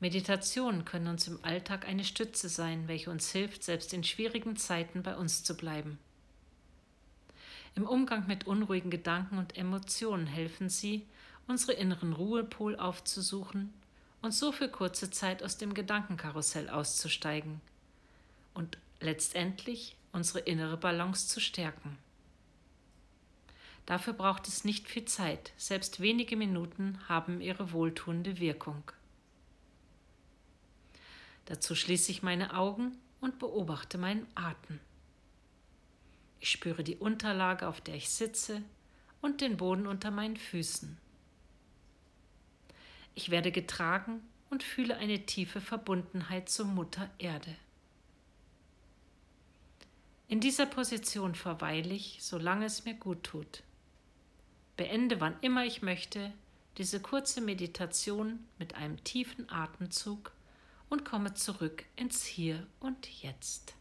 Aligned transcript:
Meditationen 0.00 0.84
können 0.84 1.06
uns 1.06 1.28
im 1.28 1.38
Alltag 1.44 1.86
eine 1.86 2.04
Stütze 2.04 2.48
sein, 2.48 2.88
welche 2.88 3.10
uns 3.10 3.30
hilft, 3.30 3.62
selbst 3.62 3.92
in 3.92 4.04
schwierigen 4.04 4.56
Zeiten 4.56 5.02
bei 5.02 5.16
uns 5.16 5.44
zu 5.44 5.56
bleiben. 5.56 5.98
Im 7.74 7.86
Umgang 7.86 8.26
mit 8.26 8.46
unruhigen 8.46 8.90
Gedanken 8.90 9.38
und 9.38 9.56
Emotionen 9.56 10.26
helfen 10.26 10.68
sie, 10.68 11.06
unsere 11.46 11.72
inneren 11.72 12.12
Ruhepol 12.12 12.76
aufzusuchen 12.76 13.72
und 14.22 14.32
so 14.32 14.52
für 14.52 14.68
kurze 14.68 15.10
Zeit 15.10 15.42
aus 15.42 15.58
dem 15.58 15.74
Gedankenkarussell 15.74 16.70
auszusteigen 16.70 17.60
und 18.54 18.78
letztendlich 19.00 19.96
unsere 20.12 20.40
innere 20.40 20.76
Balance 20.76 21.28
zu 21.28 21.40
stärken. 21.40 21.98
Dafür 23.86 24.14
braucht 24.14 24.48
es 24.48 24.64
nicht 24.64 24.88
viel 24.88 25.04
Zeit, 25.04 25.52
selbst 25.58 26.00
wenige 26.00 26.36
Minuten 26.36 26.98
haben 27.08 27.40
ihre 27.40 27.72
wohltuende 27.72 28.38
Wirkung. 28.38 28.82
Dazu 31.46 31.74
schließe 31.74 32.10
ich 32.10 32.22
meine 32.22 32.54
Augen 32.56 32.96
und 33.20 33.38
beobachte 33.38 33.98
meinen 33.98 34.26
Atem. 34.34 34.80
Ich 36.40 36.50
spüre 36.50 36.84
die 36.84 36.96
Unterlage, 36.96 37.68
auf 37.68 37.80
der 37.80 37.94
ich 37.94 38.10
sitze, 38.10 38.62
und 39.20 39.40
den 39.40 39.56
Boden 39.56 39.86
unter 39.86 40.10
meinen 40.10 40.36
Füßen. 40.36 40.98
Ich 43.14 43.30
werde 43.30 43.50
getragen 43.52 44.20
und 44.50 44.62
fühle 44.62 44.96
eine 44.96 45.24
tiefe 45.24 45.60
Verbundenheit 45.60 46.48
zur 46.48 46.66
Mutter 46.66 47.08
Erde. 47.18 47.56
In 50.28 50.40
dieser 50.40 50.66
Position 50.66 51.34
verweile 51.34 51.94
ich, 51.94 52.18
solange 52.20 52.66
es 52.66 52.84
mir 52.84 52.94
gut 52.94 53.22
tut. 53.24 53.62
Beende, 54.76 55.20
wann 55.20 55.36
immer 55.40 55.64
ich 55.64 55.80
möchte, 55.80 56.32
diese 56.76 57.00
kurze 57.00 57.40
Meditation 57.40 58.40
mit 58.58 58.74
einem 58.74 59.02
tiefen 59.04 59.48
Atemzug 59.48 60.32
und 60.88 61.04
komme 61.04 61.34
zurück 61.34 61.84
ins 61.96 62.24
Hier 62.24 62.66
und 62.80 63.22
Jetzt. 63.22 63.74